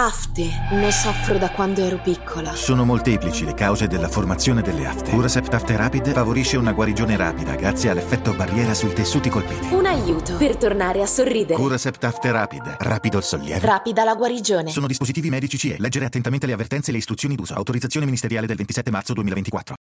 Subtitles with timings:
[0.00, 0.48] Afte.
[0.70, 2.54] Ne soffro da quando ero piccola.
[2.54, 5.10] Sono molteplici le cause della formazione delle afte.
[5.10, 9.74] Curasept Afte Rapid favorisce una guarigione rapida grazie all'effetto barriera sui tessuti colpiti.
[9.74, 11.60] Un aiuto per tornare a sorridere.
[11.60, 12.76] Curasept Afte Rapid.
[12.78, 13.66] Rapido il sollievo.
[13.66, 14.70] Rapida la guarigione.
[14.70, 15.74] Sono dispositivi medici CE.
[15.80, 17.54] Leggere attentamente le avvertenze e le istruzioni d'uso.
[17.54, 19.74] Autorizzazione ministeriale del 27 marzo 2024.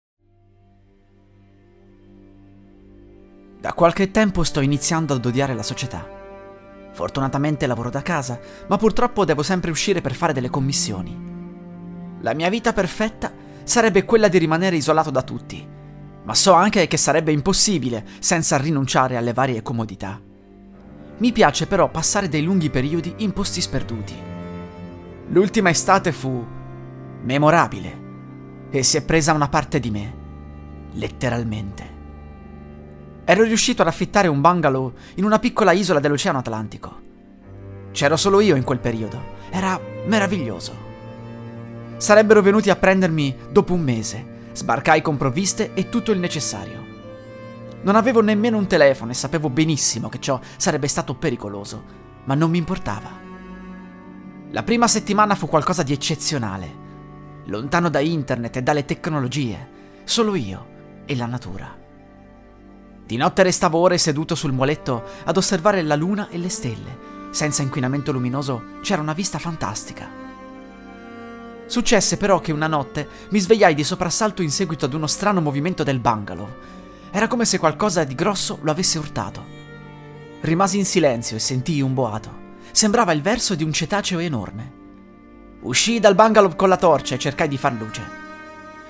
[3.62, 6.17] Da qualche tempo sto iniziando ad odiare la società.
[6.98, 11.16] Fortunatamente lavoro da casa, ma purtroppo devo sempre uscire per fare delle commissioni.
[12.22, 15.64] La mia vita perfetta sarebbe quella di rimanere isolato da tutti,
[16.24, 20.20] ma so anche che sarebbe impossibile senza rinunciare alle varie comodità.
[21.18, 24.16] Mi piace però passare dei lunghi periodi in posti sperduti.
[25.28, 26.44] L'ultima estate fu
[27.22, 28.06] memorabile
[28.72, 30.14] e si è presa una parte di me,
[30.94, 31.97] letteralmente.
[33.30, 37.02] Ero riuscito ad affittare un bungalow in una piccola isola dell'Oceano Atlantico.
[37.92, 39.22] C'ero solo io in quel periodo.
[39.50, 40.72] Era meraviglioso.
[41.98, 44.26] Sarebbero venuti a prendermi dopo un mese.
[44.54, 46.82] Sbarcai con provviste e tutto il necessario.
[47.82, 51.84] Non avevo nemmeno un telefono e sapevo benissimo che ciò sarebbe stato pericoloso,
[52.24, 53.12] ma non mi importava.
[54.52, 56.86] La prima settimana fu qualcosa di eccezionale.
[57.48, 59.68] Lontano da internet e dalle tecnologie,
[60.06, 61.87] solo io e la natura.
[63.08, 67.30] Di notte restavo ore seduto sul muletto ad osservare la luna e le stelle.
[67.30, 70.10] Senza inquinamento luminoso c'era una vista fantastica.
[71.68, 75.84] Successe però che una notte mi svegliai di soprassalto in seguito ad uno strano movimento
[75.84, 76.50] del bungalow.
[77.10, 79.42] Era come se qualcosa di grosso lo avesse urtato.
[80.42, 82.30] Rimasi in silenzio e sentii un boato.
[82.72, 84.74] Sembrava il verso di un cetaceo enorme.
[85.62, 88.02] Uscii dal bungalow con la torcia e cercai di far luce.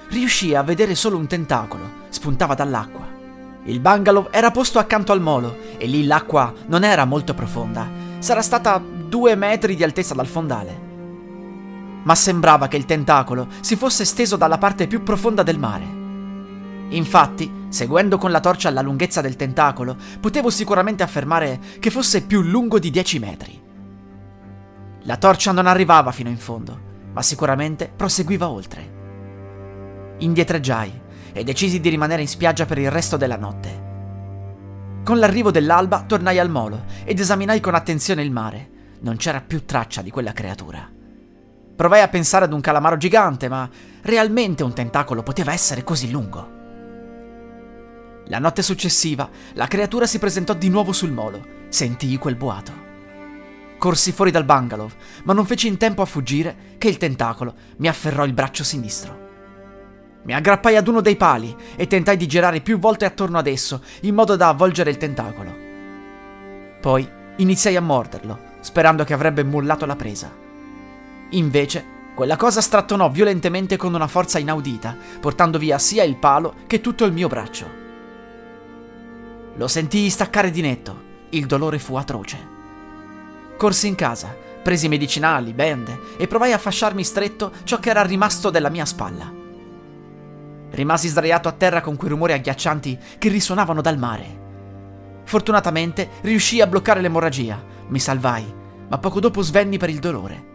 [0.09, 3.17] Riuscii a vedere solo un tentacolo, spuntava dall'acqua.
[3.68, 7.86] Il bungalow era posto accanto al molo e lì l'acqua non era molto profonda.
[8.20, 10.86] Sarà stata due metri di altezza dal fondale.
[12.04, 15.96] Ma sembrava che il tentacolo si fosse steso dalla parte più profonda del mare.
[16.90, 22.41] Infatti, seguendo con la torcia la lunghezza del tentacolo, potevo sicuramente affermare che fosse più
[22.41, 23.62] lungo di 10 metri.
[25.02, 26.80] La torcia non arrivava fino in fondo,
[27.12, 28.96] ma sicuramente proseguiva oltre.
[30.20, 31.02] Indietreggiai
[31.38, 33.86] e decisi di rimanere in spiaggia per il resto della notte.
[35.03, 38.70] Con l'arrivo dell'alba tornai al molo ed esaminai con attenzione il mare.
[39.00, 40.92] Non c'era più traccia di quella creatura.
[41.76, 43.70] Provai a pensare ad un calamaro gigante, ma
[44.02, 46.56] realmente un tentacolo poteva essere così lungo.
[48.26, 51.46] La notte successiva, la creatura si presentò di nuovo sul molo.
[51.70, 52.86] Sentii quel boato.
[53.78, 54.90] Corsi fuori dal bungalow,
[55.24, 59.27] ma non feci in tempo a fuggire che il tentacolo mi afferrò il braccio sinistro.
[60.23, 63.81] Mi aggrappai ad uno dei pali e tentai di girare più volte attorno ad esso,
[64.01, 65.55] in modo da avvolgere il tentacolo.
[66.81, 70.31] Poi iniziai a morderlo, sperando che avrebbe mollato la presa.
[71.31, 76.81] Invece, quella cosa strattonò violentemente con una forza inaudita, portando via sia il palo che
[76.81, 77.69] tutto il mio braccio.
[79.55, 82.55] Lo sentii staccare di netto, il dolore fu atroce.
[83.57, 88.49] Corsi in casa, presi medicinali, bende e provai a fasciarmi stretto ciò che era rimasto
[88.49, 89.37] della mia spalla.
[90.69, 94.45] Rimasi sdraiato a terra con quei rumori agghiaccianti che risuonavano dal mare.
[95.23, 98.53] Fortunatamente riuscii a bloccare l'emorragia, mi salvai,
[98.89, 100.45] ma poco dopo svenni per il dolore.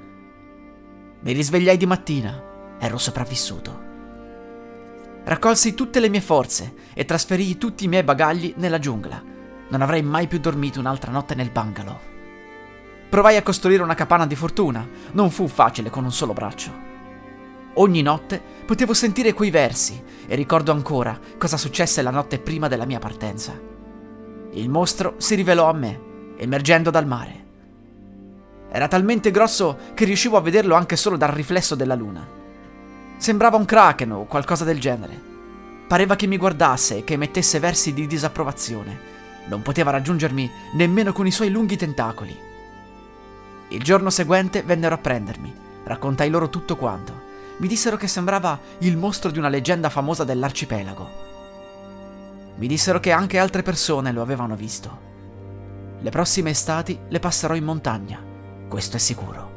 [1.21, 3.91] Mi risvegliai di mattina, ero sopravvissuto.
[5.25, 9.23] Raccolsi tutte le mie forze e trasferii tutti i miei bagagli nella giungla.
[9.69, 11.99] Non avrei mai più dormito un'altra notte nel bungalow.
[13.09, 16.91] Provai a costruire una capanna di fortuna, non fu facile con un solo braccio.
[17.75, 22.85] Ogni notte potevo sentire quei versi e ricordo ancora cosa successe la notte prima della
[22.85, 23.59] mia partenza.
[24.53, 26.01] Il mostro si rivelò a me,
[26.37, 27.41] emergendo dal mare.
[28.71, 32.27] Era talmente grosso che riuscivo a vederlo anche solo dal riflesso della luna.
[33.17, 35.31] Sembrava un kraken o qualcosa del genere.
[35.89, 39.11] Pareva che mi guardasse e che emettesse versi di disapprovazione.
[39.47, 42.37] Non poteva raggiungermi nemmeno con i suoi lunghi tentacoli.
[43.69, 45.55] Il giorno seguente vennero a prendermi.
[45.85, 47.22] Raccontai loro tutto quanto
[47.63, 51.11] mi dissero che sembrava il mostro di una leggenda famosa dell'arcipelago.
[52.57, 55.11] Mi dissero che anche altre persone lo avevano visto.
[56.01, 58.21] Le prossime estati le passerò in montagna,
[58.69, 59.51] questo è sicuro.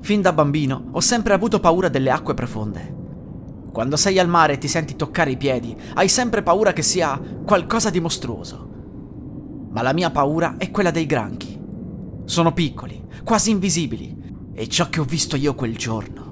[0.00, 3.03] Fin da bambino ho sempre avuto paura delle acque profonde.
[3.74, 7.20] Quando sei al mare e ti senti toccare i piedi, hai sempre paura che sia
[7.44, 8.68] qualcosa di mostruoso.
[9.72, 11.60] Ma la mia paura è quella dei granchi.
[12.24, 14.16] Sono piccoli, quasi invisibili,
[14.54, 16.22] e ciò che ho visto io quel giorno.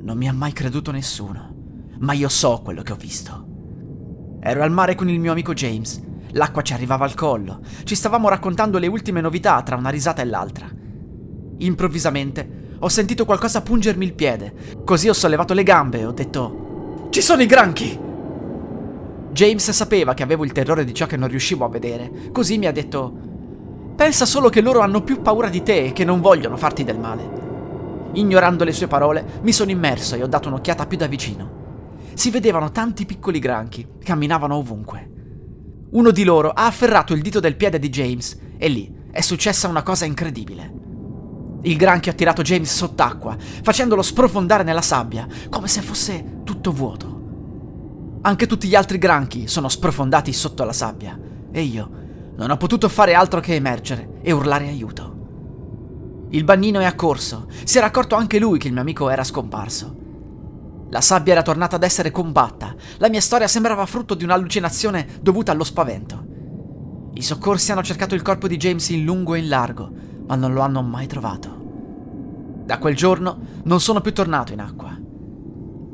[0.00, 1.54] Non mi ha mai creduto nessuno,
[2.00, 3.46] ma io so quello che ho visto.
[4.40, 6.02] Ero al mare con il mio amico James.
[6.32, 7.60] L'acqua ci arrivava al collo.
[7.84, 10.68] Ci stavamo raccontando le ultime novità tra una risata e l'altra.
[11.58, 14.52] Improvvisamente ho sentito qualcosa pungermi il piede.
[14.84, 17.98] Così ho sollevato le gambe e ho detto: Ci sono i granchi!
[19.32, 22.66] James sapeva che avevo il terrore di ciò che non riuscivo a vedere, così mi
[22.66, 23.12] ha detto:
[23.96, 26.98] Pensa solo che loro hanno più paura di te e che non vogliono farti del
[26.98, 27.44] male.
[28.12, 31.64] Ignorando le sue parole, mi sono immerso e ho dato un'occhiata più da vicino.
[32.14, 35.10] Si vedevano tanti piccoli granchi, camminavano ovunque.
[35.90, 39.68] Uno di loro ha afferrato il dito del piede di James e lì è successa
[39.68, 40.85] una cosa incredibile.
[41.62, 47.14] Il granchio ha tirato James sott'acqua, facendolo sprofondare nella sabbia, come se fosse tutto vuoto.
[48.22, 51.18] Anche tutti gli altri granchi sono sprofondati sotto la sabbia
[51.50, 51.90] e io
[52.36, 55.14] non ho potuto fare altro che emergere e urlare aiuto.
[56.30, 59.94] Il bagnino è accorso, si era accorto anche lui che il mio amico era scomparso.
[60.90, 65.52] La sabbia era tornata ad essere compatta, la mia storia sembrava frutto di un'allucinazione dovuta
[65.52, 66.24] allo spavento.
[67.14, 69.90] I soccorsi hanno cercato il corpo di James in lungo e in largo,
[70.26, 71.64] ma non lo hanno mai trovato.
[72.64, 74.98] Da quel giorno non sono più tornato in acqua.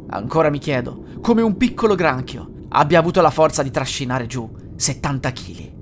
[0.08, 5.32] Ancora mi chiedo come un piccolo granchio abbia avuto la forza di trascinare giù 70
[5.32, 5.72] kg.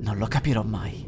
[0.00, 1.04] Non lo capirò mai.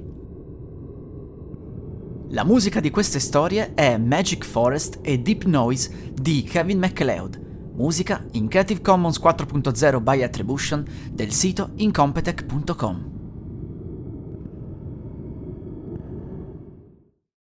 [2.30, 8.22] La musica di queste storie è Magic Forest e Deep Noise di Kevin MacLeod, musica
[8.32, 13.17] in Creative Commons 4.0 by Attribution del sito incompetech.com.